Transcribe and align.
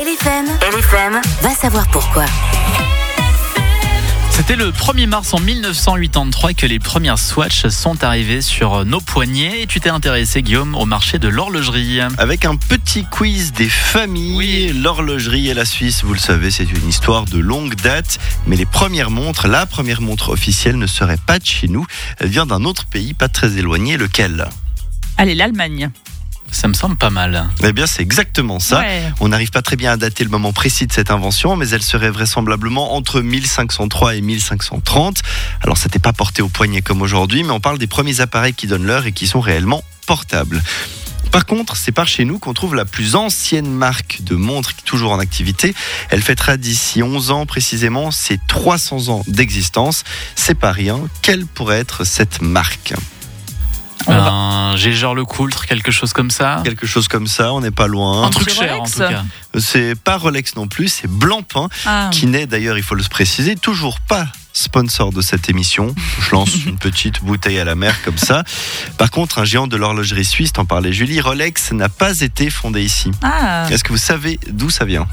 LFM, 0.00 0.46
LFM, 0.46 1.20
va 1.42 1.50
savoir 1.50 1.86
pourquoi. 1.88 2.24
C'était 4.30 4.56
le 4.56 4.70
1er 4.70 5.06
mars 5.06 5.34
en 5.34 5.40
1983 5.40 6.54
que 6.54 6.64
les 6.64 6.78
premières 6.78 7.18
Swatch 7.18 7.66
sont 7.66 8.02
arrivées 8.02 8.40
sur 8.40 8.86
nos 8.86 9.02
poignets. 9.02 9.60
Et 9.60 9.66
tu 9.66 9.78
t'es 9.78 9.90
intéressé, 9.90 10.40
Guillaume, 10.40 10.74
au 10.74 10.86
marché 10.86 11.18
de 11.18 11.28
l'horlogerie. 11.28 12.00
Avec 12.16 12.46
un 12.46 12.56
petit 12.56 13.04
quiz 13.04 13.52
des 13.52 13.68
familles. 13.68 14.36
Oui. 14.36 14.72
L'horlogerie 14.74 15.50
et 15.50 15.54
la 15.54 15.66
Suisse, 15.66 16.02
vous 16.02 16.14
le 16.14 16.18
savez, 16.18 16.50
c'est 16.50 16.72
une 16.72 16.88
histoire 16.88 17.26
de 17.26 17.38
longue 17.38 17.74
date. 17.74 18.18
Mais 18.46 18.56
les 18.56 18.64
premières 18.64 19.10
montres, 19.10 19.48
la 19.48 19.66
première 19.66 20.00
montre 20.00 20.30
officielle 20.30 20.78
ne 20.78 20.86
serait 20.86 21.18
pas 21.18 21.38
de 21.38 21.44
chez 21.44 21.68
nous. 21.68 21.84
Elle 22.20 22.28
vient 22.28 22.46
d'un 22.46 22.64
autre 22.64 22.86
pays 22.86 23.12
pas 23.12 23.28
très 23.28 23.58
éloigné. 23.58 23.98
Lequel? 23.98 24.48
Allez, 25.18 25.34
l'Allemagne. 25.34 25.90
Ça 26.52 26.68
me 26.68 26.74
semble 26.74 26.96
pas 26.96 27.10
mal. 27.10 27.48
Eh 27.62 27.72
bien, 27.72 27.86
c'est 27.86 28.02
exactement 28.02 28.58
ça. 28.58 28.80
Ouais. 28.80 29.12
On 29.20 29.28
n'arrive 29.28 29.50
pas 29.50 29.62
très 29.62 29.76
bien 29.76 29.92
à 29.92 29.96
dater 29.96 30.24
le 30.24 30.30
moment 30.30 30.52
précis 30.52 30.86
de 30.86 30.92
cette 30.92 31.10
invention, 31.10 31.56
mais 31.56 31.68
elle 31.70 31.82
serait 31.82 32.10
vraisemblablement 32.10 32.94
entre 32.94 33.20
1503 33.20 34.16
et 34.16 34.20
1530. 34.20 35.22
Alors, 35.62 35.78
c'était 35.78 35.98
pas 35.98 36.12
porté 36.12 36.42
au 36.42 36.48
poignet 36.48 36.82
comme 36.82 37.02
aujourd'hui, 37.02 37.42
mais 37.42 37.52
on 37.52 37.60
parle 37.60 37.78
des 37.78 37.86
premiers 37.86 38.20
appareils 38.20 38.54
qui 38.54 38.66
donnent 38.66 38.86
l'heure 38.86 39.06
et 39.06 39.12
qui 39.12 39.26
sont 39.26 39.40
réellement 39.40 39.84
portables. 40.06 40.62
Par 41.30 41.46
contre, 41.46 41.76
c'est 41.76 41.92
par 41.92 42.08
chez 42.08 42.24
nous 42.24 42.40
qu'on 42.40 42.54
trouve 42.54 42.74
la 42.74 42.84
plus 42.84 43.14
ancienne 43.14 43.70
marque 43.70 44.18
de 44.22 44.34
montre 44.34 44.74
qui 44.74 44.80
est 44.80 44.84
toujours 44.84 45.12
en 45.12 45.20
activité. 45.20 45.74
Elle 46.08 46.22
fêtera 46.22 46.56
d'ici 46.56 47.04
11 47.04 47.30
ans 47.30 47.46
précisément 47.46 48.10
ses 48.10 48.38
300 48.48 49.08
ans 49.08 49.22
d'existence. 49.28 50.02
C'est 50.34 50.58
pas 50.58 50.72
rien. 50.72 50.98
Quelle 51.22 51.46
pourrait 51.46 51.78
être 51.78 52.04
cette 52.04 52.42
marque? 52.42 52.94
Un 54.12 54.76
Gégeur 54.76 55.14
le 55.14 55.24
Coultre, 55.24 55.66
quelque 55.66 55.90
chose 55.90 56.12
comme 56.12 56.30
ça. 56.30 56.60
Quelque 56.64 56.86
chose 56.86 57.08
comme 57.08 57.26
ça, 57.26 57.52
on 57.52 57.60
n'est 57.60 57.70
pas 57.70 57.86
loin. 57.86 58.24
Un 58.24 58.30
truc 58.30 58.50
cher 58.50 58.80
en 58.80 58.84
tout 58.84 58.98
cas. 58.98 59.24
C'est 59.58 59.94
pas 59.94 60.16
Rolex 60.16 60.56
non 60.56 60.68
plus, 60.68 60.88
c'est 60.88 61.08
Blancpain. 61.08 61.68
Ah, 61.86 62.08
qui 62.12 62.26
n'est 62.26 62.46
d'ailleurs, 62.46 62.76
il 62.76 62.82
faut 62.84 62.94
le 62.94 63.02
préciser, 63.02 63.56
toujours 63.56 64.00
pas 64.00 64.26
sponsor 64.52 65.12
de 65.12 65.22
cette 65.22 65.48
émission. 65.48 65.94
Je 66.20 66.30
lance 66.32 66.64
une 66.66 66.76
petite 66.76 67.22
bouteille 67.22 67.58
à 67.60 67.64
la 67.64 67.74
mer 67.76 67.94
comme 68.04 68.18
ça. 68.18 68.42
Par 68.98 69.10
contre, 69.10 69.38
un 69.38 69.44
géant 69.44 69.66
de 69.68 69.76
l'horlogerie 69.76 70.24
suisse, 70.24 70.52
t'en 70.52 70.64
parlais 70.64 70.92
Julie, 70.92 71.20
Rolex 71.20 71.72
n'a 71.72 71.88
pas 71.88 72.20
été 72.20 72.50
fondé 72.50 72.82
ici. 72.82 73.10
ah. 73.22 73.66
Est-ce 73.70 73.84
que 73.84 73.90
vous 73.92 73.98
savez 73.98 74.38
d'où 74.48 74.68
ça 74.70 74.84
vient? 74.84 75.06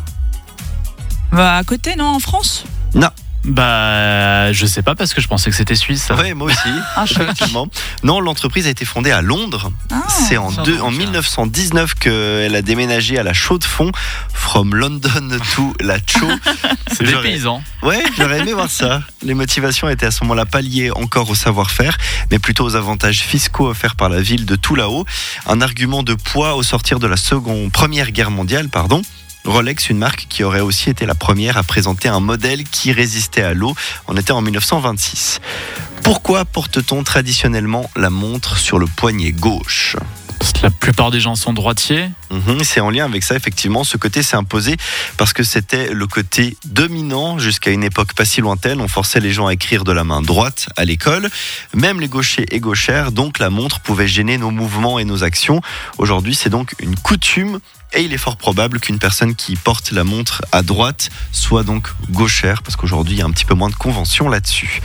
Bah, 1.31 1.57
à 1.57 1.63
côté, 1.63 1.95
non, 1.95 2.07
en 2.07 2.19
France? 2.19 2.63
Non. 2.95 3.09
Bah, 3.48 4.52
je 4.52 4.66
sais 4.66 4.81
pas 4.84 4.94
parce 4.94 5.14
que 5.14 5.22
je 5.22 5.28
pensais 5.28 5.50
que 5.50 5.56
c'était 5.56 5.76
suisse. 5.76 6.09
Ouais, 6.17 6.34
moi 6.34 6.48
aussi. 6.48 6.58
Ah, 6.95 7.06
Effectivement. 7.09 7.67
Non, 8.03 8.20
l'entreprise 8.20 8.67
a 8.67 8.70
été 8.70 8.84
fondée 8.86 9.12
à 9.12 9.22
Londres. 9.22 9.72
Ah, 9.92 10.03
C'est 10.09 10.38
en, 10.38 10.52
deux- 10.64 10.80
en 10.81 10.92
ça. 10.92 10.98
1919 10.98 11.94
qu'elle 11.95 12.56
a 12.56 12.62
déménagé 12.62 13.18
à 13.18 13.23
la 13.23 13.34
Chaux 13.34 13.58
de 13.58 13.64
Fonds, 13.64 13.92
from 14.34 14.75
London 14.75 15.38
to 15.56 15.73
la 15.80 15.98
Chaux. 15.98 16.28
C'est 16.92 17.03
des 17.06 17.14
paysans. 17.22 17.62
Ouais, 17.84 18.03
j'aurais 18.18 18.40
aimé 18.40 18.53
voir 18.53 18.70
ça. 18.70 19.02
Les 19.23 19.34
motivations 19.34 19.88
étaient 19.90 20.06
à 20.08 20.12
ce 20.12 20.23
moment-là 20.23 20.45
pas 20.45 20.62
liées 20.62 20.92
encore 20.95 21.30
au 21.30 21.36
savoir-faire, 21.36 21.98
mais 22.31 22.40
plutôt 22.40 22.66
aux 22.66 22.75
avantages 22.75 23.20
fiscaux 23.20 23.68
offerts 23.70 23.95
par 23.95 24.09
la 24.09 24.22
ville 24.22 24.45
de 24.45 24.56
tout 24.56 24.75
là-haut. 24.75 25.06
Un 25.45 25.62
argument 25.62 26.03
de 26.03 26.14
poids 26.16 26.56
au 26.56 26.64
sortir 26.64 27.00
de 27.00 27.08
la 27.08 27.18
seconde, 27.18 27.72
première 27.72 28.12
guerre 28.12 28.31
mondiale, 28.31 28.70
pardon. 28.70 29.02
Rolex, 29.48 29.90
une 29.90 29.98
marque 29.98 30.28
qui 30.30 30.44
aurait 30.44 30.59
aussi 30.59 30.90
été 30.90 31.06
la 31.06 31.16
première 31.16 31.58
à 31.58 31.64
présenter 31.64 32.09
un 32.09 32.20
modèle 32.20 32.66
qui 32.66 32.92
résistait 32.92 33.42
à 33.42 33.53
l'eau. 33.53 33.73
On 34.08 34.17
était 34.17 34.31
en 34.31 34.42
1926. 34.42 35.40
Pourquoi 36.03 36.44
porte-t-on 36.44 37.03
traditionnellement 37.03 37.90
la 37.95 38.09
montre 38.09 38.58
sur 38.58 38.78
le 38.78 38.88
poignet 38.88 39.31
gauche? 39.31 39.95
Parce 40.39 40.53
que 40.53 40.59
la 40.63 40.69
plupart 40.69 41.11
des 41.11 41.19
gens 41.19 41.35
sont 41.35 41.53
droitiers. 41.53 42.09
Mhm, 42.31 42.63
c'est 42.63 42.80
en 42.80 42.89
lien 42.89 43.05
avec 43.05 43.23
ça, 43.23 43.35
effectivement. 43.35 43.83
Ce 43.83 43.97
côté 43.97 44.23
s'est 44.23 44.35
imposé 44.35 44.77
parce 45.17 45.33
que 45.33 45.44
c'était 45.44 45.94
le 45.94 46.07
côté 46.07 46.57
dominant 46.66 47.39
jusqu'à 47.39 47.71
une 47.71 47.83
époque 47.83 48.13
pas 48.13 48.25
si 48.25 48.41
lointaine. 48.41 48.81
On 48.81 48.88
forçait 48.88 49.19
les 49.19 49.31
gens 49.31 49.47
à 49.47 49.53
écrire 49.53 49.83
de 49.83 49.91
la 49.91 50.03
main 50.03 50.21
droite 50.21 50.69
à 50.75 50.85
l'école. 50.85 51.29
Même 51.73 52.00
les 52.00 52.07
gauchers 52.07 52.45
et 52.51 52.59
gauchères, 52.59 53.12
donc 53.12 53.39
la 53.39 53.50
montre 53.50 53.79
pouvait 53.79 54.07
gêner 54.07 54.38
nos 54.38 54.51
mouvements 54.51 55.00
et 55.00 55.06
nos 55.06 55.23
actions. 55.23 55.62
Aujourd'hui, 55.97 56.35
c'est 56.35 56.50
donc 56.50 56.75
une 56.79 56.95
coutume. 56.95 57.59
Et 57.94 58.01
il 58.01 58.13
est 58.13 58.17
fort 58.17 58.35
probable 58.35 58.81
qu'une 58.81 59.00
personne 59.00 59.33
qui 59.33 59.56
porte 59.56 59.91
la 59.91 60.03
montre 60.03 60.44
à 60.51 60.62
droite 60.62 61.09
soit 61.31 61.63
donc 61.63 61.88
gauchère, 62.09 62.62
parce 62.62 62.75
qu'aujourd'hui, 62.75 63.16
il 63.16 63.19
y 63.19 63.22
a 63.22 63.25
un 63.25 63.31
petit 63.31 63.45
peu 63.45 63.56
moins 63.56 63.69
de 63.69 63.75
conventions 63.75 64.28
là-dessus. 64.28 64.81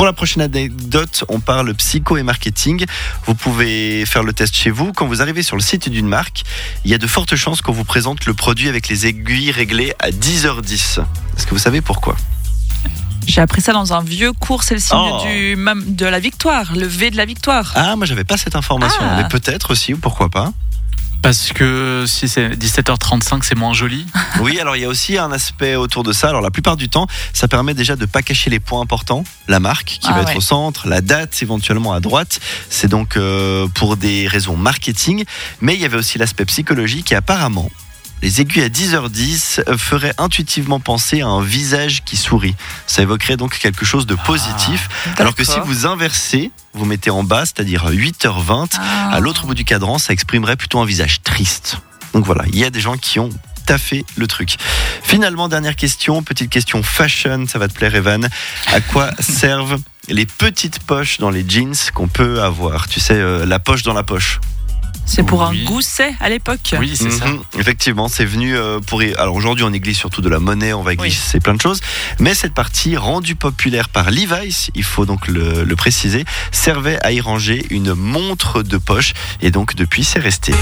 Pour 0.00 0.06
la 0.06 0.14
prochaine 0.14 0.40
anecdote, 0.42 1.24
on 1.28 1.40
parle 1.40 1.74
psycho 1.74 2.16
et 2.16 2.22
marketing. 2.22 2.86
Vous 3.26 3.34
pouvez 3.34 4.06
faire 4.06 4.22
le 4.22 4.32
test 4.32 4.56
chez 4.56 4.70
vous. 4.70 4.94
Quand 4.94 5.06
vous 5.06 5.20
arrivez 5.20 5.42
sur 5.42 5.56
le 5.56 5.60
site 5.62 5.90
d'une 5.90 6.08
marque, 6.08 6.42
il 6.86 6.90
y 6.90 6.94
a 6.94 6.98
de 6.98 7.06
fortes 7.06 7.36
chances 7.36 7.60
qu'on 7.60 7.72
vous 7.72 7.84
présente 7.84 8.24
le 8.24 8.32
produit 8.32 8.70
avec 8.70 8.88
les 8.88 9.06
aiguilles 9.06 9.50
réglées 9.50 9.92
à 9.98 10.10
10h10. 10.10 11.00
Est-ce 11.36 11.44
que 11.44 11.50
vous 11.50 11.58
savez 11.58 11.82
pourquoi? 11.82 12.16
J'ai 13.26 13.42
appris 13.42 13.60
ça 13.60 13.74
dans 13.74 13.92
un 13.92 14.02
vieux 14.02 14.32
cours, 14.32 14.62
c'est 14.62 14.72
le 14.72 14.80
signe 14.80 14.96
Oh. 14.98 15.22
du, 15.26 15.54
de 15.94 16.06
la 16.06 16.18
victoire, 16.18 16.74
le 16.74 16.86
V 16.86 17.10
de 17.10 17.18
la 17.18 17.26
victoire. 17.26 17.70
Ah, 17.74 17.94
moi 17.94 18.06
j'avais 18.06 18.24
pas 18.24 18.38
cette 18.38 18.56
information, 18.56 19.02
Ah. 19.02 19.16
mais 19.18 19.28
peut-être 19.28 19.70
aussi, 19.72 19.92
ou 19.92 19.98
pourquoi 19.98 20.30
pas? 20.30 20.50
Parce 21.22 21.52
que 21.52 22.04
si 22.06 22.28
c'est 22.28 22.48
17h35, 22.50 23.42
c'est 23.42 23.56
moins 23.56 23.72
joli. 23.74 24.06
Oui, 24.40 24.58
alors 24.58 24.74
il 24.74 24.80
y 24.80 24.84
a 24.86 24.88
aussi 24.88 25.18
un 25.18 25.32
aspect 25.32 25.74
autour 25.74 26.02
de 26.02 26.14
ça. 26.14 26.28
Alors 26.28 26.40
la 26.40 26.50
plupart 26.50 26.76
du 26.76 26.88
temps, 26.88 27.06
ça 27.34 27.46
permet 27.46 27.74
déjà 27.74 27.94
de 27.94 28.06
pas 28.06 28.22
cacher 28.22 28.48
les 28.48 28.58
points 28.58 28.80
importants. 28.80 29.22
La 29.48 29.60
marque 29.60 29.98
qui 30.00 30.08
Ah 30.08 30.14
va 30.14 30.22
être 30.22 30.36
au 30.36 30.40
centre, 30.40 30.88
la 30.88 31.02
date 31.02 31.42
éventuellement 31.42 31.92
à 31.92 32.00
droite. 32.00 32.40
C'est 32.70 32.88
donc 32.88 33.16
euh, 33.16 33.66
pour 33.74 33.98
des 33.98 34.28
raisons 34.28 34.56
marketing. 34.56 35.24
Mais 35.60 35.74
il 35.74 35.80
y 35.80 35.84
avait 35.84 35.98
aussi 35.98 36.16
l'aspect 36.16 36.46
psychologique 36.46 37.12
et 37.12 37.16
apparemment, 37.16 37.70
les 38.22 38.40
aiguilles 38.40 38.62
à 38.64 38.68
10h10 38.68 39.76
feraient 39.78 40.14
intuitivement 40.18 40.80
penser 40.80 41.22
à 41.22 41.26
un 41.26 41.42
visage 41.42 42.02
qui 42.04 42.16
sourit. 42.16 42.54
Ça 42.86 43.02
évoquerait 43.02 43.36
donc 43.36 43.58
quelque 43.58 43.84
chose 43.84 44.06
de 44.06 44.14
positif. 44.14 44.88
alors 45.18 45.34
que 45.34 45.44
si 45.44 45.58
vous 45.64 45.86
inversez, 45.86 46.50
vous 46.74 46.84
mettez 46.84 47.10
en 47.10 47.22
bas, 47.24 47.44
c'est-à-dire 47.46 47.90
8h20, 47.90 48.76
Ah. 48.78 49.10
à 49.12 49.20
l'autre 49.20 49.46
bout 49.46 49.54
du 49.54 49.64
cadran, 49.64 49.98
ça 49.98 50.12
exprimerait 50.12 50.56
plutôt 50.56 50.80
un 50.80 50.84
visage 50.86 51.22
triste. 51.22 51.78
Donc 52.14 52.24
voilà, 52.26 52.44
il 52.48 52.58
y 52.58 52.64
a 52.64 52.70
des 52.70 52.80
gens 52.80 52.96
qui 52.96 53.18
ont 53.18 53.30
taffé 53.66 54.04
le 54.16 54.26
truc. 54.26 54.56
Finalement, 55.02 55.48
dernière 55.48 55.76
question, 55.76 56.22
petite 56.22 56.50
question 56.50 56.82
fashion, 56.82 57.46
ça 57.48 57.58
va 57.58 57.68
te 57.68 57.72
plaire 57.74 57.94
Evan. 57.94 58.28
À 58.72 58.80
quoi 58.80 59.10
servent 59.20 59.78
les 60.08 60.26
petites 60.26 60.80
poches 60.80 61.18
dans 61.18 61.30
les 61.30 61.44
jeans 61.48 61.74
qu'on 61.94 62.08
peut 62.08 62.42
avoir? 62.42 62.88
Tu 62.88 62.98
sais, 63.00 63.14
euh, 63.14 63.46
la 63.46 63.58
poche 63.60 63.82
dans 63.82 63.92
la 63.94 64.02
poche. 64.02 64.40
C'est 65.12 65.24
pour 65.24 65.40
Oui. 65.50 65.62
un 65.62 65.64
gousset 65.64 66.14
à 66.20 66.28
l'époque. 66.28 66.74
Oui, 66.78 66.92
c'est 66.94 67.10
ça. 67.10 67.26
Mhm, 67.26 67.40
Effectivement, 67.58 68.06
c'est 68.06 68.24
venu 68.24 68.56
euh, 68.56 68.78
pour. 68.78 69.02
Alors 69.18 69.34
aujourd'hui, 69.34 69.64
on 69.64 69.70
néglige 69.70 69.96
surtout 69.96 70.20
de 70.20 70.28
la 70.28 70.38
monnaie, 70.38 70.72
on 70.72 70.82
va 70.82 70.92
Oui. 70.92 70.96
glisser 70.98 71.40
plein 71.40 71.54
de 71.54 71.60
choses. 71.60 71.80
Mais 72.20 72.32
cette 72.34 72.54
partie, 72.54 72.96
rendue 72.96 73.34
populaire 73.34 73.88
par 73.88 74.12
Levi's, 74.12 74.70
il 74.76 74.84
faut 74.84 75.06
donc 75.06 75.26
le, 75.26 75.64
le 75.64 75.76
préciser, 75.76 76.24
servait 76.52 76.98
à 77.04 77.10
y 77.10 77.20
ranger 77.20 77.66
une 77.70 77.92
montre 77.94 78.62
de 78.62 78.76
poche. 78.78 79.12
Et 79.42 79.50
donc 79.50 79.74
depuis, 79.74 80.04
c'est 80.04 80.20
resté. 80.20 80.54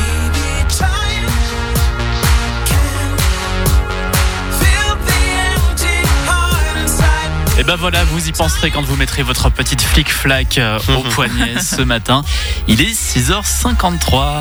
Et 7.58 7.64
ben 7.64 7.74
voilà, 7.74 8.04
vous 8.04 8.28
y 8.28 8.32
penserez 8.32 8.70
quand 8.70 8.82
vous 8.82 8.94
mettrez 8.94 9.24
votre 9.24 9.50
petite 9.50 9.82
flic-flac 9.82 10.58
euh, 10.58 10.78
au 10.96 11.02
poignet 11.10 11.60
ce 11.60 11.82
matin. 11.82 12.22
Il 12.68 12.80
est 12.80 12.92
6h53. 12.92 14.38